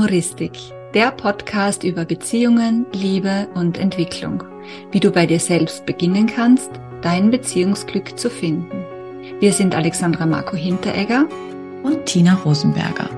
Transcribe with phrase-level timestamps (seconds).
[0.00, 0.52] Amoristik,
[0.94, 4.42] der Podcast über Beziehungen, Liebe und Entwicklung.
[4.92, 6.70] Wie du bei dir selbst beginnen kannst,
[7.02, 8.86] dein Beziehungsglück zu finden.
[9.40, 11.26] Wir sind Alexandra Marco Hinteregger
[11.82, 13.10] und Tina Rosenberger.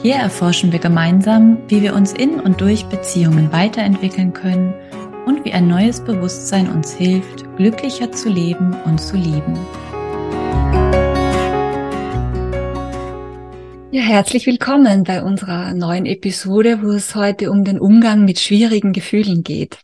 [0.00, 4.72] Hier erforschen wir gemeinsam, wie wir uns in und durch Beziehungen weiterentwickeln können
[5.26, 9.58] und wie ein neues Bewusstsein uns hilft, glücklicher zu leben und zu lieben.
[13.94, 18.94] Ja, herzlich willkommen bei unserer neuen Episode, wo es heute um den Umgang mit schwierigen
[18.94, 19.80] Gefühlen geht.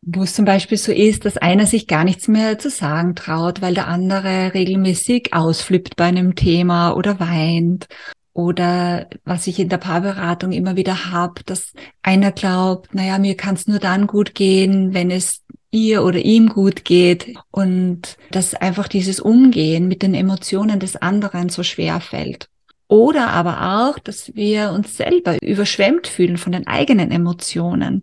[0.00, 3.60] Wo es zum Beispiel so ist, dass einer sich gar nichts mehr zu sagen traut,
[3.60, 7.88] weil der andere regelmäßig ausflippt bei einem Thema oder weint.
[8.32, 13.56] Oder was ich in der Paarberatung immer wieder habe, dass einer glaubt, naja, mir kann
[13.56, 18.86] es nur dann gut gehen, wenn es ihr oder ihm gut geht und dass einfach
[18.86, 22.48] dieses Umgehen mit den Emotionen des anderen so schwer fällt.
[22.88, 28.02] Oder aber auch, dass wir uns selber überschwemmt fühlen von den eigenen Emotionen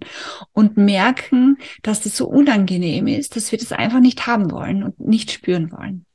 [0.54, 5.00] und merken, dass das so unangenehm ist, dass wir das einfach nicht haben wollen und
[5.00, 6.06] nicht spüren wollen.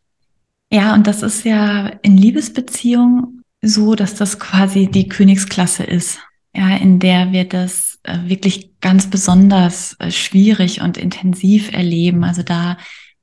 [0.73, 6.21] Ja, und das ist ja in Liebesbeziehungen so, dass das quasi die Königsklasse ist,
[6.55, 12.23] ja, in der wir das äh, wirklich ganz besonders äh, schwierig und intensiv erleben.
[12.23, 12.79] Also da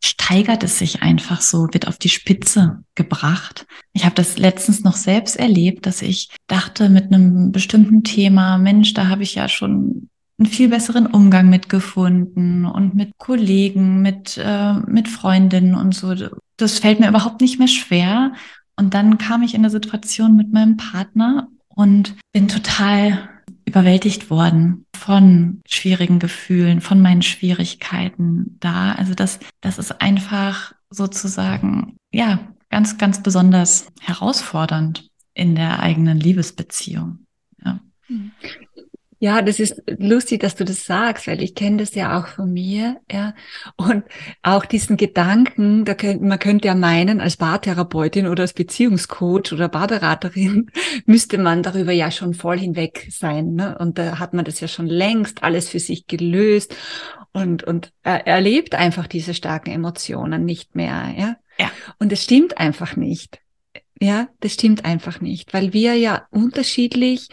[0.08, 3.66] steigert es sich einfach so, wird auf die Spitze gebracht.
[3.94, 8.94] Ich habe das letztens noch selbst erlebt, dass ich dachte mit einem bestimmten Thema, Mensch,
[8.94, 14.74] da habe ich ja schon einen viel besseren Umgang mitgefunden und mit Kollegen, mit, äh,
[14.74, 16.14] mit Freundinnen und so.
[16.58, 18.34] Das fällt mir überhaupt nicht mehr schwer.
[18.76, 23.30] Und dann kam ich in eine Situation mit meinem Partner und bin total
[23.68, 28.94] überwältigt worden von schwierigen Gefühlen, von meinen Schwierigkeiten da.
[28.94, 37.26] Also das, das ist einfach sozusagen, ja, ganz, ganz besonders herausfordernd in der eigenen Liebesbeziehung.
[37.64, 37.82] Ja.
[39.20, 42.54] Ja, das ist lustig, dass du das sagst, weil ich kenne das ja auch von
[42.54, 43.34] mir, ja.
[43.76, 44.04] Und
[44.44, 49.70] auch diesen Gedanken, da könnt, man könnte ja meinen, als Bartherapeutin oder als Beziehungscoach oder
[49.70, 50.70] Barberaterin
[51.06, 53.78] müsste man darüber ja schon voll hinweg sein, ne?
[53.80, 56.76] Und da hat man das ja schon längst alles für sich gelöst
[57.34, 61.36] und, und er erlebt einfach diese starken Emotionen nicht mehr, ja.
[61.60, 61.72] Ja.
[61.98, 63.40] Und es stimmt einfach nicht.
[64.00, 67.30] Ja, das stimmt einfach nicht, weil wir ja unterschiedlich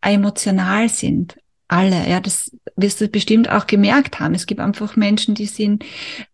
[0.00, 1.36] emotional sind.
[1.68, 4.34] Alle, ja, das wirst du bestimmt auch gemerkt haben.
[4.34, 5.84] Es gibt einfach Menschen, die sind,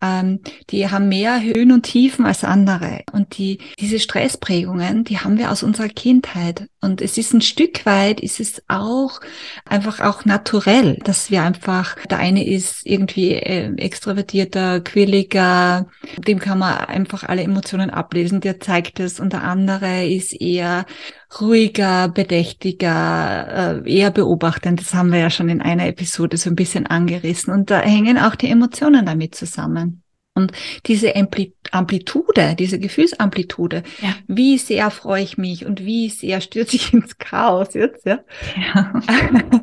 [0.00, 3.02] ähm, die haben mehr Höhen und Tiefen als andere.
[3.12, 6.68] Und die, diese Stressprägungen, die haben wir aus unserer Kindheit.
[6.80, 9.20] Und es ist ein Stück weit, ist es auch
[9.64, 15.86] einfach auch naturell, dass wir einfach, der eine ist irgendwie äh, extrovertierter, quirliger,
[16.18, 19.20] dem kann man einfach alle Emotionen ablesen, der zeigt es.
[19.20, 20.86] Und der andere ist eher
[21.40, 24.80] ruhiger, bedächtiger, äh, eher beobachtend.
[24.80, 27.52] Das haben wir ja schon in einer Episode so ein bisschen angerissen.
[27.52, 30.02] Und da hängen auch die Emotionen damit zusammen.
[30.34, 30.52] Und
[30.86, 34.14] diese Amplitude, diese Gefühlsamplitude, ja.
[34.26, 38.20] wie sehr freue ich mich und wie sehr stürze ich ins Chaos jetzt, ja?
[38.56, 39.00] ja.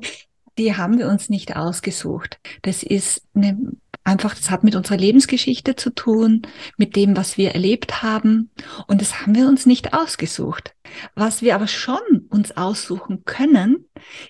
[0.58, 2.40] die haben wir uns nicht ausgesucht.
[2.62, 3.58] Das ist eine
[4.04, 6.44] einfach, das hat mit unserer Lebensgeschichte zu tun,
[6.78, 8.52] mit dem, was wir erlebt haben.
[8.88, 10.74] Und das haben wir uns nicht ausgesucht.
[11.16, 12.00] Was wir aber schon
[12.30, 13.86] uns aussuchen können,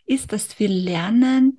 [0.05, 1.57] ist, dass wir lernen,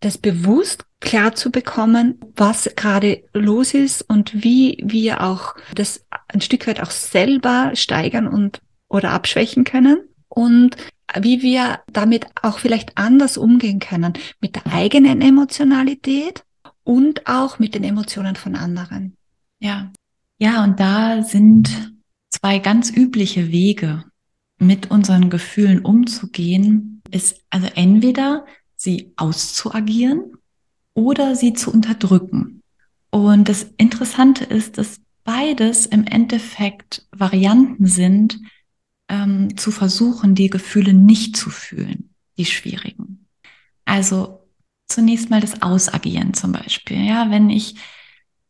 [0.00, 6.40] das bewusst klar zu bekommen, was gerade los ist und wie wir auch das ein
[6.40, 10.76] Stück weit auch selber steigern und oder abschwächen können und
[11.20, 16.44] wie wir damit auch vielleicht anders umgehen können mit der eigenen Emotionalität
[16.84, 19.16] und auch mit den Emotionen von anderen.
[19.60, 19.92] Ja,
[20.38, 21.92] ja, und da sind
[22.30, 24.04] zwei ganz übliche Wege,
[24.62, 30.32] mit unseren Gefühlen umzugehen, ist also entweder sie auszuagieren
[30.94, 32.62] oder sie zu unterdrücken.
[33.10, 38.40] Und das Interessante ist, dass beides im Endeffekt Varianten sind,
[39.08, 43.26] ähm, zu versuchen, die Gefühle nicht zu fühlen, die schwierigen.
[43.84, 44.41] Also
[44.92, 47.04] zunächst mal das Ausagieren zum Beispiel.
[47.04, 47.76] Ja, wenn ich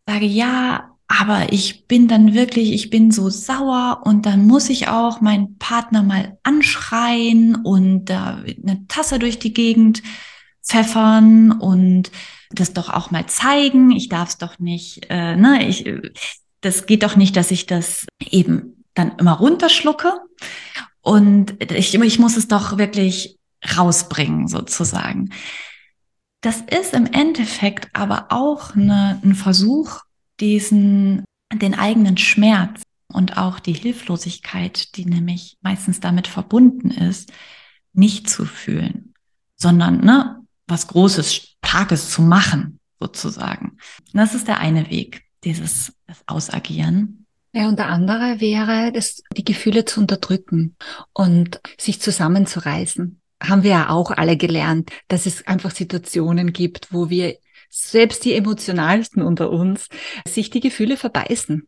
[0.07, 4.89] sage, ja, aber ich bin dann wirklich, ich bin so sauer und dann muss ich
[4.89, 10.03] auch meinen Partner mal anschreien und da äh, eine Tasse durch die Gegend
[10.63, 12.11] pfeffern und
[12.51, 13.91] das doch auch mal zeigen.
[13.91, 15.85] Ich darf es doch nicht, äh, ne, ich,
[16.61, 20.15] das geht doch nicht, dass ich das eben dann immer runterschlucke.
[21.01, 23.39] Und ich, ich muss es doch wirklich
[23.77, 25.31] rausbringen, sozusagen.
[26.43, 30.01] Das ist im Endeffekt aber auch eine, ein Versuch,
[30.41, 31.25] diesen,
[31.55, 37.33] den eigenen Schmerz und auch die Hilflosigkeit, die nämlich meistens damit verbunden ist,
[37.93, 39.15] nicht zu fühlen,
[39.57, 43.79] sondern ne, was Großes, Starkes zu machen, sozusagen.
[44.13, 47.25] Das ist der eine Weg, dieses das Ausagieren.
[47.55, 50.75] Ja, und der andere wäre, das, die Gefühle zu unterdrücken
[51.13, 53.22] und sich zusammenzureißen.
[53.43, 57.37] Haben wir ja auch alle gelernt, dass es einfach Situationen gibt, wo wir
[57.75, 59.89] selbst die emotionalsten unter uns
[60.29, 61.67] sich die Gefühle verbeißen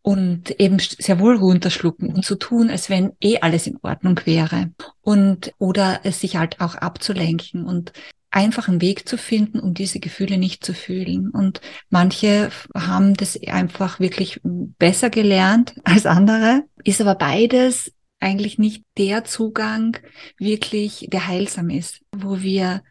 [0.00, 4.70] und eben sehr wohl runterschlucken und so tun, als wenn eh alles in Ordnung wäre
[5.02, 7.92] und oder es sich halt auch abzulenken und
[8.30, 11.28] einfach einen Weg zu finden, um diese Gefühle nicht zu fühlen.
[11.28, 11.60] Und
[11.90, 17.92] manche haben das einfach wirklich besser gelernt als andere, ist aber beides
[18.22, 19.98] eigentlich nicht der Zugang
[20.38, 22.82] wirklich, der heilsam ist, wo wir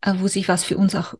[0.00, 1.14] äh, wo sich was für uns auch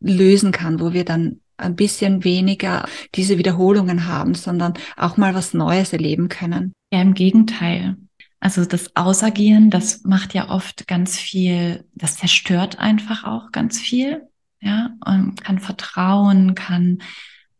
[0.00, 5.54] lösen kann, wo wir dann ein bisschen weniger diese Wiederholungen haben, sondern auch mal was
[5.54, 6.72] Neues erleben können.
[6.92, 7.96] Ja, im Gegenteil.
[8.40, 14.28] Also das Ausagieren, das macht ja oft ganz viel, das zerstört einfach auch ganz viel.
[14.60, 17.02] Ja, und kann Vertrauen, kann,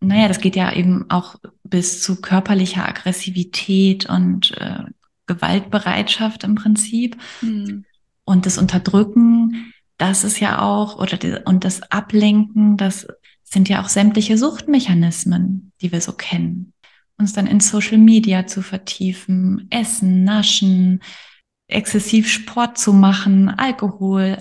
[0.01, 4.85] naja, das geht ja eben auch bis zu körperlicher Aggressivität und äh,
[5.27, 7.17] Gewaltbereitschaft im Prinzip.
[7.41, 7.85] Mhm.
[8.25, 13.07] Und das Unterdrücken, das ist ja auch, oder die, und das Ablenken, das
[13.43, 16.73] sind ja auch sämtliche Suchtmechanismen, die wir so kennen.
[17.17, 21.01] Uns dann in Social Media zu vertiefen, Essen, Naschen,
[21.69, 24.39] exzessiv Sport zu machen, Alkohol,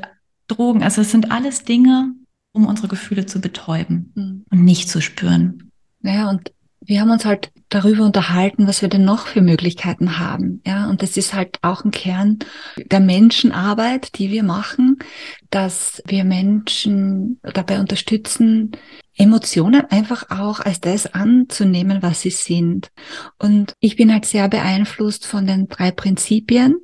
[0.47, 0.83] Drogen.
[0.83, 2.13] Also es sind alles Dinge,
[2.51, 4.45] um unsere Gefühle zu betäuben mhm.
[4.49, 5.71] und nicht zu spüren.
[6.01, 6.51] Naja, und
[6.85, 10.61] wir haben uns halt darüber unterhalten, was wir denn noch für Möglichkeiten haben.
[10.65, 12.39] Ja, und das ist halt auch ein Kern
[12.77, 14.97] der Menschenarbeit, die wir machen,
[15.49, 18.71] dass wir Menschen dabei unterstützen,
[19.15, 22.89] Emotionen einfach auch als das anzunehmen, was sie sind.
[23.39, 26.77] Und ich bin halt sehr beeinflusst von den drei Prinzipien,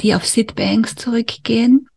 [0.00, 1.88] die auf Sid Banks zurückgehen,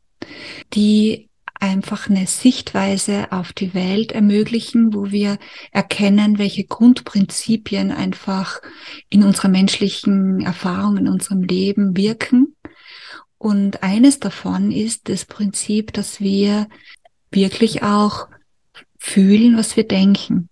[0.74, 1.26] die
[1.59, 5.38] einfach eine Sichtweise auf die Welt ermöglichen, wo wir
[5.71, 8.62] erkennen, welche Grundprinzipien einfach
[9.09, 12.56] in unserer menschlichen Erfahrung, in unserem Leben wirken.
[13.38, 16.68] Und eines davon ist das Prinzip, dass wir
[17.31, 18.27] wirklich auch
[18.98, 20.50] fühlen, was wir denken.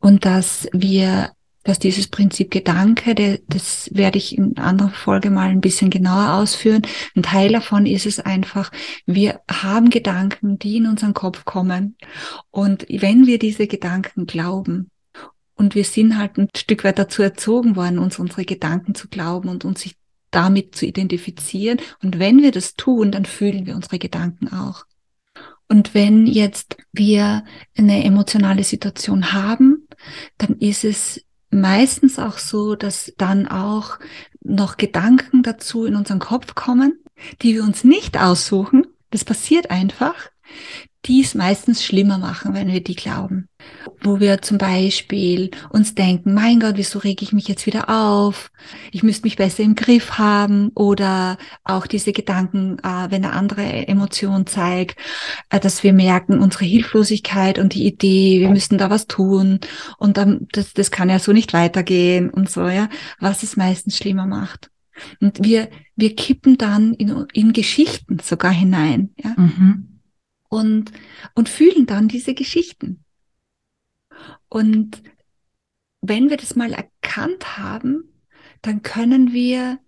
[0.00, 1.32] Und dass wir
[1.68, 6.32] dass dieses Prinzip Gedanke, der, das werde ich in anderer Folge mal ein bisschen genauer
[6.40, 6.80] ausführen.
[7.14, 8.72] Ein Teil davon ist es einfach,
[9.04, 11.98] wir haben Gedanken, die in unseren Kopf kommen.
[12.50, 14.90] Und wenn wir diese Gedanken glauben,
[15.56, 19.50] und wir sind halt ein Stück weit dazu erzogen worden, uns unsere Gedanken zu glauben
[19.50, 19.96] und uns sich
[20.30, 21.80] damit zu identifizieren.
[22.02, 24.84] Und wenn wir das tun, dann fühlen wir unsere Gedanken auch.
[25.68, 27.44] Und wenn jetzt wir
[27.76, 29.86] eine emotionale Situation haben,
[30.38, 33.98] dann ist es meistens auch so, dass dann auch
[34.42, 36.98] noch Gedanken dazu in unseren Kopf kommen,
[37.42, 38.86] die wir uns nicht aussuchen.
[39.10, 40.14] Das passiert einfach,
[41.04, 43.48] die es meistens schlimmer machen, wenn wir die glauben.
[44.00, 48.50] Wo wir zum Beispiel uns denken, mein Gott, wieso rege ich mich jetzt wieder auf?
[48.90, 50.70] Ich müsste mich besser im Griff haben.
[50.74, 54.98] Oder auch diese Gedanken, äh, wenn eine andere Emotion zeigt,
[55.50, 59.60] äh, dass wir merken, unsere Hilflosigkeit und die Idee, wir müssten da was tun.
[59.98, 62.88] Und dann, das, das kann ja so nicht weitergehen und so, ja.
[63.20, 64.70] Was es meistens schlimmer macht.
[65.20, 69.32] Und wir, wir kippen dann in, in Geschichten sogar hinein, ja.
[69.36, 69.97] Mhm
[70.48, 70.92] und,
[71.34, 73.04] und fühlen dann diese Geschichten.
[74.48, 75.02] Und
[76.00, 78.04] wenn wir das mal erkannt haben,
[78.62, 79.78] dann können wir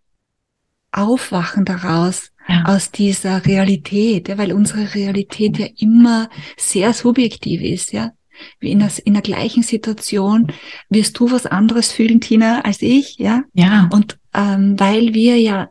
[0.92, 2.64] aufwachen daraus, ja.
[2.66, 8.12] aus dieser Realität, ja, weil unsere Realität ja immer sehr subjektiv ist, ja.
[8.58, 10.50] Wie in der, in der gleichen Situation
[10.88, 13.42] wirst du was anderes fühlen, Tina, als ich, ja.
[13.52, 13.88] Ja.
[13.92, 15.68] Und ähm, weil wir ja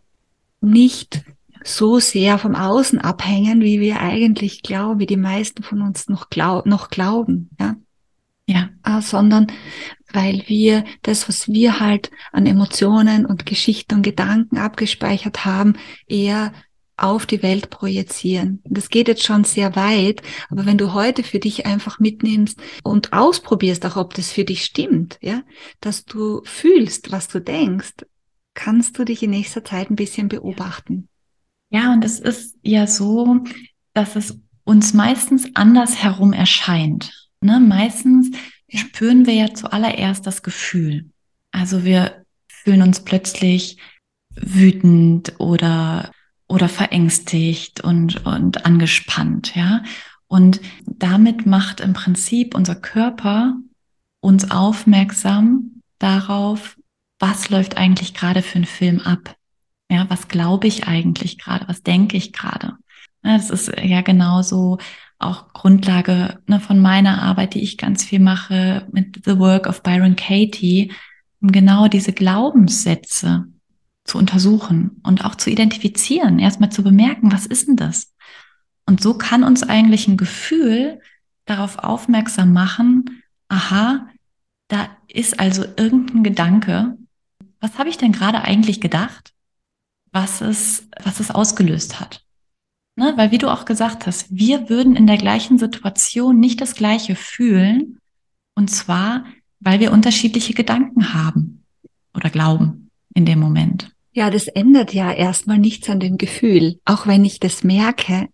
[0.62, 1.24] nicht
[1.64, 6.30] so sehr vom Außen abhängen, wie wir eigentlich glauben, wie die meisten von uns noch,
[6.30, 7.76] glaub, noch glauben, ja.
[8.48, 8.70] Ja.
[8.84, 9.46] Äh, sondern
[10.12, 15.76] weil wir das, was wir halt an Emotionen und Geschichten und Gedanken abgespeichert haben,
[16.08, 16.52] eher
[16.98, 18.62] auf die Welt projizieren.
[18.66, 23.14] Das geht jetzt schon sehr weit, aber wenn du heute für dich einfach mitnimmst und
[23.14, 25.44] ausprobierst, auch ob das für dich stimmt, ja,
[25.80, 28.06] dass du fühlst, was du denkst,
[28.54, 31.08] kannst du dich in nächster Zeit ein bisschen beobachten.
[31.70, 33.44] Ja, und es ist ja so,
[33.94, 37.12] dass es uns meistens anders herum erscheint.
[37.42, 37.60] Ne?
[37.60, 38.32] Meistens
[38.74, 41.10] spüren wir ja zuallererst das Gefühl.
[41.52, 43.78] Also wir fühlen uns plötzlich
[44.36, 46.12] wütend oder,
[46.48, 49.84] oder verängstigt und, und angespannt, ja.
[50.28, 53.56] Und damit macht im Prinzip unser Körper
[54.20, 56.78] uns aufmerksam darauf,
[57.18, 59.36] was läuft eigentlich gerade für einen Film ab.
[59.90, 61.68] Ja, was glaube ich eigentlich gerade?
[61.68, 62.78] Was denke ich gerade?
[63.22, 64.78] Das ist ja genauso
[65.18, 69.84] auch Grundlage ne, von meiner Arbeit, die ich ganz viel mache mit The Work of
[69.84, 70.94] Byron Katie,
[71.42, 73.46] um genau diese Glaubenssätze
[74.06, 78.14] zu untersuchen und auch zu identifizieren, erstmal zu bemerken, was ist denn das?
[78.86, 81.00] Und so kann uns eigentlich ein Gefühl
[81.46, 84.08] darauf aufmerksam machen, aha,
[84.68, 86.98] da ist also irgendein Gedanke.
[87.60, 89.34] Was habe ich denn gerade eigentlich gedacht?
[90.12, 92.24] Was es, was es ausgelöst hat?
[92.96, 93.14] Ne?
[93.16, 97.16] Weil wie du auch gesagt hast, wir würden in der gleichen Situation nicht das Gleiche
[97.16, 98.00] fühlen.
[98.56, 99.26] Und zwar,
[99.60, 101.64] weil wir unterschiedliche Gedanken haben
[102.14, 103.92] oder glauben in dem Moment.
[104.12, 106.80] Ja, das ändert ja erstmal nichts an dem Gefühl.
[106.86, 108.28] Auch wenn ich das merke,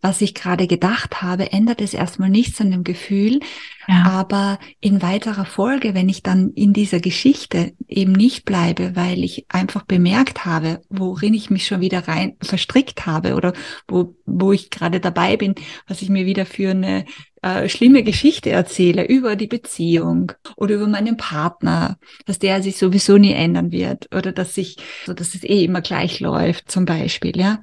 [0.00, 3.40] was ich gerade gedacht habe, ändert es erstmal nichts an dem Gefühl.
[3.88, 4.04] Ja.
[4.04, 9.46] Aber in weiterer Folge, wenn ich dann in dieser Geschichte eben nicht bleibe, weil ich
[9.48, 13.52] einfach bemerkt habe, worin ich mich schon wieder rein verstrickt habe oder
[13.88, 15.56] wo, wo ich gerade dabei bin,
[15.88, 17.04] was ich mir wieder für eine
[17.46, 23.18] äh, schlimme Geschichte erzähle über die Beziehung oder über meinen Partner, dass der sich sowieso
[23.18, 27.36] nie ändern wird oder dass sich, so dass es eh immer gleich läuft, zum Beispiel,
[27.36, 27.62] ja.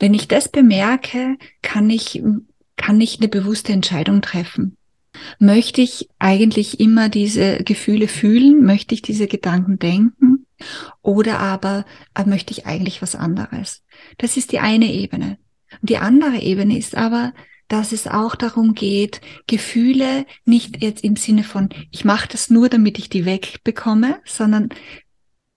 [0.00, 2.20] Wenn ich das bemerke, kann ich,
[2.76, 4.76] kann ich eine bewusste Entscheidung treffen.
[5.38, 8.64] Möchte ich eigentlich immer diese Gefühle fühlen?
[8.64, 10.46] Möchte ich diese Gedanken denken?
[11.00, 13.84] Oder aber äh, möchte ich eigentlich was anderes?
[14.18, 15.38] Das ist die eine Ebene.
[15.80, 17.32] Die andere Ebene ist aber,
[17.68, 22.68] dass es auch darum geht, Gefühle nicht jetzt im Sinne von, ich mache das nur,
[22.68, 24.68] damit ich die wegbekomme, sondern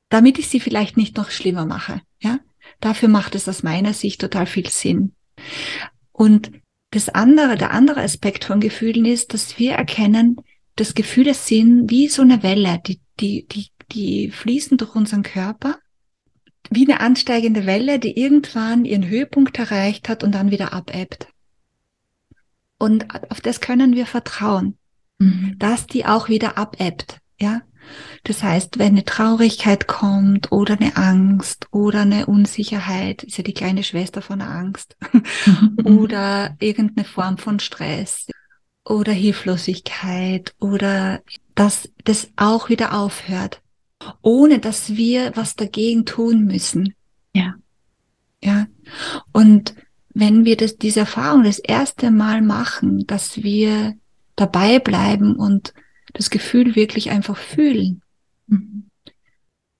[0.10, 2.02] damit ich sie vielleicht nicht noch schlimmer mache.
[2.20, 2.40] Ja,
[2.80, 5.14] dafür macht es aus meiner Sicht total viel Sinn.
[6.12, 6.52] Und
[6.92, 10.38] das andere, der andere Aspekt von Gefühlen ist, dass wir erkennen,
[10.76, 15.78] dass Gefühle sind wie so eine Welle, die, die, die, die fließen durch unseren Körper,
[16.70, 21.28] wie eine ansteigende Welle, die irgendwann ihren Höhepunkt erreicht hat und dann wieder abebbt.
[22.77, 24.77] Und auf das können wir vertrauen,
[25.20, 25.55] mhm.
[25.58, 27.62] dass die auch wieder abebbt, ja.
[28.24, 33.53] Das heißt, wenn eine Traurigkeit kommt oder eine Angst oder eine Unsicherheit, ist ja die
[33.53, 34.98] kleine Schwester von der Angst,
[35.84, 38.25] oder irgendeine Form von Stress
[38.84, 41.22] oder Hilflosigkeit oder
[41.53, 43.62] dass das auch wieder aufhört,
[44.22, 46.94] ohne dass wir was dagegen tun müssen.
[47.34, 47.55] Ja.
[48.44, 48.67] Ja.
[49.32, 49.75] Und
[50.16, 53.94] wenn wir das, diese Erfahrung das erste Mal machen, dass wir
[54.36, 55.74] dabei bleiben und
[56.14, 58.02] das Gefühl wirklich einfach fühlen,
[58.48, 58.90] mhm.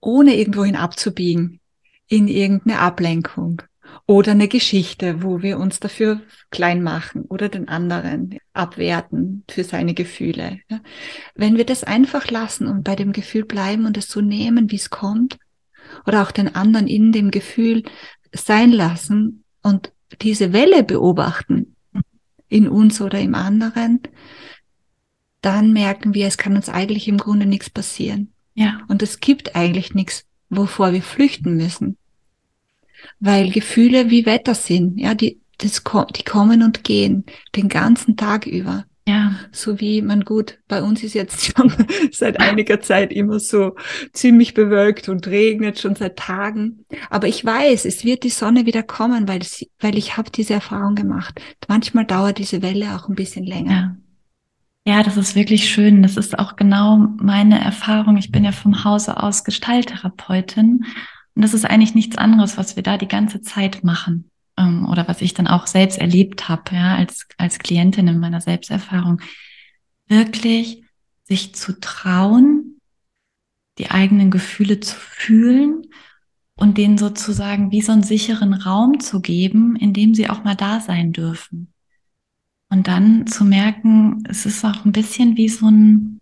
[0.02, 1.62] ohne irgendwohin abzubiegen,
[2.08, 3.62] in irgendeine Ablenkung
[4.08, 9.94] oder eine Geschichte, wo wir uns dafür klein machen oder den anderen abwerten für seine
[9.94, 10.60] Gefühle.
[11.34, 14.76] Wenn wir das einfach lassen und bei dem Gefühl bleiben und es so nehmen, wie
[14.76, 15.40] es kommt,
[16.06, 17.84] oder auch den anderen in dem Gefühl
[18.34, 21.76] sein lassen und diese Welle beobachten
[22.48, 24.00] in uns oder im anderen,
[25.42, 28.34] dann merken wir, es kann uns eigentlich im Grunde nichts passieren.
[28.54, 28.82] Ja.
[28.88, 31.98] Und es gibt eigentlich nichts, wovor wir flüchten müssen.
[33.20, 35.84] Weil Gefühle wie Wetter sind, ja, die, das,
[36.16, 38.86] die kommen und gehen den ganzen Tag über.
[39.08, 39.36] Ja.
[39.52, 41.72] So wie man gut, bei uns ist jetzt schon
[42.12, 43.76] seit einiger Zeit immer so
[44.14, 46.86] ziemlich bewölkt und regnet schon seit Tagen.
[47.12, 50.56] Aber ich weiß, es wird die Sonne wieder kommen, weil, es, weil ich habe diese
[50.56, 51.40] Erfahrung gemacht.
[51.68, 53.72] Manchmal dauert diese Welle auch ein bisschen länger.
[53.72, 53.98] Ja.
[54.88, 56.04] Ja, das ist wirklich schön.
[56.04, 58.18] Das ist auch genau meine Erfahrung.
[58.18, 60.86] Ich bin ja vom Hause aus Gestalttherapeutin.
[61.34, 65.08] Und das ist eigentlich nichts anderes, was wir da die ganze Zeit machen ähm, oder
[65.08, 69.22] was ich dann auch selbst erlebt habe, ja, als, als Klientin in meiner Selbsterfahrung,
[70.08, 70.84] wirklich
[71.24, 72.80] sich zu trauen,
[73.78, 75.88] die eigenen Gefühle zu fühlen
[76.56, 80.56] und denen sozusagen wie so einen sicheren Raum zu geben, in dem sie auch mal
[80.56, 81.74] da sein dürfen.
[82.70, 86.22] Und dann zu merken, es ist auch ein bisschen wie so ein,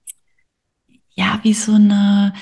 [1.15, 2.33] ja, wie so eine,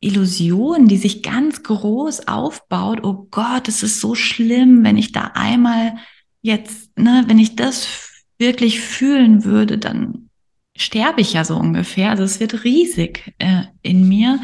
[0.00, 3.00] Illusion, die sich ganz groß aufbaut.
[3.02, 5.96] Oh Gott, es ist so schlimm, wenn ich da einmal
[6.42, 10.28] jetzt, ne, wenn ich das wirklich fühlen würde, dann
[10.76, 12.10] sterbe ich ja so ungefähr.
[12.10, 14.40] Also es wird riesig äh, in mir.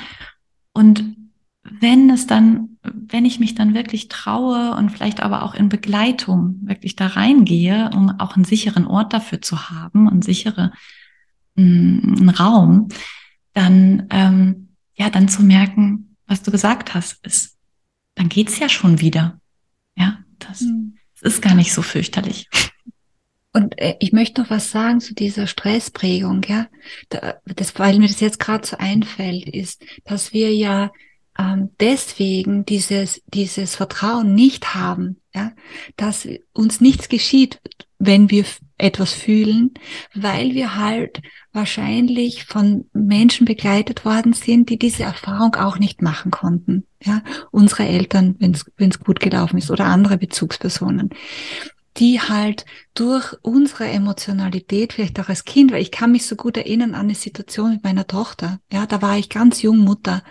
[0.72, 1.04] Und
[1.62, 6.56] wenn es dann, wenn ich mich dann wirklich traue und vielleicht aber auch in Begleitung
[6.62, 10.72] wirklich da reingehe, um auch einen sicheren Ort dafür zu haben, einen sicheren
[11.54, 12.88] mm, einen Raum,
[13.52, 17.56] dann ähm, ja, dann zu merken, was du gesagt hast, ist,
[18.14, 19.40] dann geht's ja schon wieder.
[19.96, 20.98] Ja, das, mhm.
[21.20, 22.48] das ist gar nicht so fürchterlich.
[23.52, 26.68] Und äh, ich möchte noch was sagen zu dieser Stressprägung, ja.
[27.10, 30.90] Da, das, weil mir das jetzt gerade so einfällt, ist, dass wir ja
[31.38, 35.52] ähm, deswegen dieses, dieses Vertrauen nicht haben, ja,
[35.96, 37.60] dass uns nichts geschieht,
[38.04, 38.44] wenn wir
[38.78, 39.70] etwas fühlen,
[40.14, 46.32] weil wir halt wahrscheinlich von Menschen begleitet worden sind, die diese Erfahrung auch nicht machen
[46.32, 46.84] konnten.
[47.00, 51.10] Ja, unsere Eltern, wenn es gut gelaufen ist, oder andere Bezugspersonen
[51.98, 56.56] die halt durch unsere Emotionalität, vielleicht auch als Kind, weil ich kann mich so gut
[56.56, 58.60] erinnern an eine Situation mit meiner Tochter.
[58.72, 60.22] Ja, da war ich ganz jung Mutter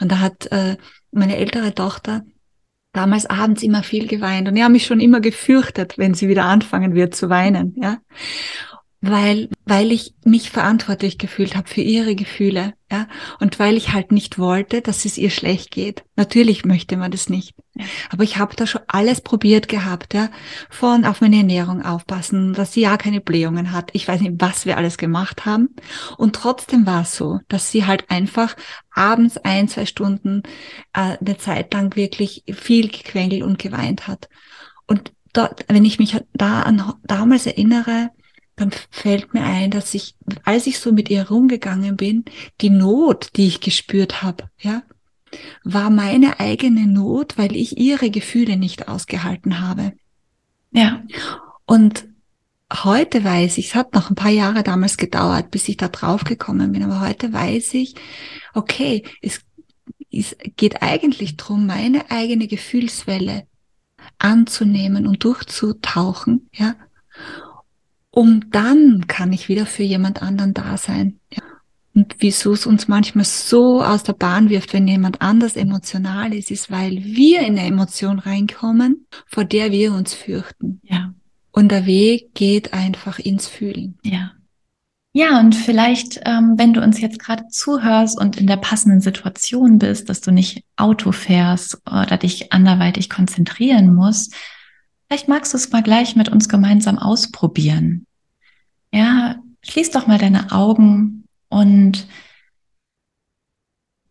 [0.00, 0.76] und da hat äh,
[1.12, 2.24] meine ältere Tochter
[2.94, 6.46] damals abends immer viel geweint und ich habe mich schon immer gefürchtet, wenn sie wieder
[6.46, 7.74] anfangen wird zu weinen.
[7.76, 7.98] Ja,
[9.06, 13.08] weil, weil ich mich verantwortlich gefühlt habe für ihre Gefühle, ja,
[13.40, 16.04] und weil ich halt nicht wollte, dass es ihr schlecht geht.
[16.16, 17.54] Natürlich möchte man das nicht,
[18.10, 20.30] aber ich habe da schon alles probiert gehabt, ja,
[20.70, 23.90] von auf meine Ernährung aufpassen, dass sie ja keine Blähungen hat.
[23.92, 25.70] Ich weiß nicht, was wir alles gemacht haben,
[26.16, 28.56] und trotzdem war es so, dass sie halt einfach
[28.92, 30.42] abends ein, zwei Stunden
[30.92, 34.28] äh, eine Zeit lang wirklich viel gequengelt und geweint hat.
[34.86, 38.10] Und dort, wenn ich mich da an damals erinnere,
[38.56, 42.24] dann fällt mir ein, dass ich, als ich so mit ihr rumgegangen bin,
[42.60, 44.82] die Not, die ich gespürt habe, ja,
[45.64, 49.92] war meine eigene Not, weil ich ihre Gefühle nicht ausgehalten habe.
[50.70, 51.02] Ja.
[51.66, 52.06] Und
[52.72, 56.24] heute weiß ich, es hat noch ein paar Jahre damals gedauert, bis ich da drauf
[56.24, 57.94] gekommen bin, aber heute weiß ich,
[58.54, 59.40] okay, es,
[60.12, 63.46] es geht eigentlich drum, meine eigene Gefühlswelle
[64.18, 66.76] anzunehmen und durchzutauchen, ja,
[68.14, 71.18] um dann kann ich wieder für jemand anderen da sein.
[71.32, 71.42] Ja.
[71.94, 76.50] Und wieso es uns manchmal so aus der Bahn wirft, wenn jemand anders emotional ist,
[76.50, 80.80] ist, weil wir in eine Emotion reinkommen, vor der wir uns fürchten.
[80.84, 81.12] Ja.
[81.50, 83.98] Und der Weg geht einfach ins Fühlen.
[84.02, 84.32] Ja.
[85.12, 89.78] Ja, und vielleicht, ähm, wenn du uns jetzt gerade zuhörst und in der passenden Situation
[89.78, 94.34] bist, dass du nicht Auto fährst oder dich anderweitig konzentrieren musst,
[95.06, 98.06] Vielleicht magst du es mal gleich mit uns gemeinsam ausprobieren.
[98.92, 102.06] Ja, schließ doch mal deine Augen und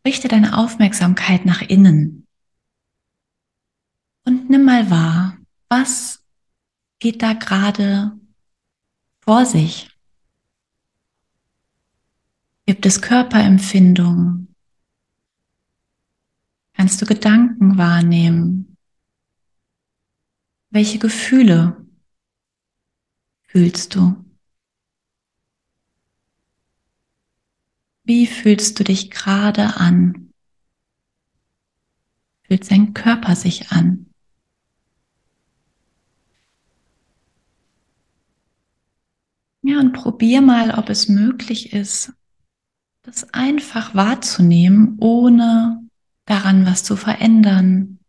[0.06, 2.28] richte deine Aufmerksamkeit nach innen.
[4.26, 5.38] Und nimm mal wahr,
[5.70, 6.24] was
[7.00, 8.18] geht da gerade
[9.22, 9.89] vor sich?
[12.65, 14.56] Gibt es Körperempfindungen?
[16.74, 18.73] Kannst du Gedanken wahrnehmen?
[20.74, 21.86] Welche Gefühle
[23.44, 24.26] fühlst du?
[28.04, 30.34] Wie fühlst du dich gerade an?
[32.42, 34.08] Fühlt dein Körper sich an?
[39.62, 42.14] Ja, und probier mal, ob es möglich ist,
[43.04, 45.88] das einfach wahrzunehmen, ohne
[46.26, 48.00] daran was zu verändern,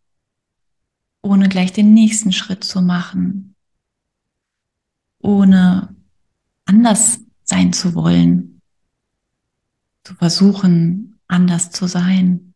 [1.25, 3.55] ohne gleich den nächsten Schritt zu machen,
[5.21, 5.97] ohne
[6.67, 8.61] anders sein zu wollen,
[10.05, 12.53] zu versuchen, anders zu sein,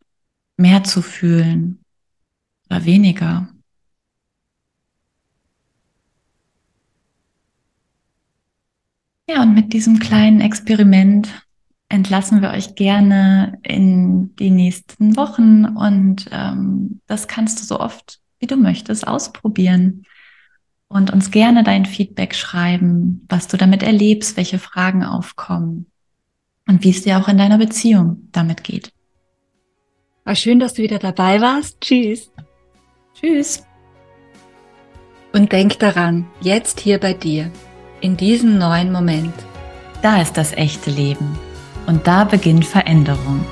[0.58, 1.82] mehr zu fühlen.
[2.68, 3.48] Oder weniger.
[9.30, 11.46] Ja, und mit diesem kleinen Experiment
[11.88, 15.64] entlassen wir euch gerne in die nächsten Wochen.
[15.64, 20.04] Und ähm, das kannst du so oft wie du möchtest, ausprobieren
[20.88, 25.86] und uns gerne dein Feedback schreiben, was du damit erlebst, welche Fragen aufkommen
[26.66, 28.92] und wie es dir auch in deiner Beziehung damit geht.
[30.24, 31.80] War schön, dass du wieder dabei warst.
[31.80, 32.30] Tschüss.
[33.14, 33.64] Tschüss.
[35.32, 37.50] Und denk daran, jetzt hier bei dir,
[38.00, 39.34] in diesem neuen Moment.
[40.02, 41.36] Da ist das echte Leben
[41.86, 43.44] und da beginnt Veränderung.